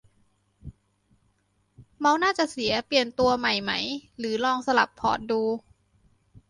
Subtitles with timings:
[1.99, 3.71] เมาส์น่าจะเสีย เปลี่ยนตัวใหม่ไหม
[4.17, 5.41] หรือลองสลับพอร์ตดู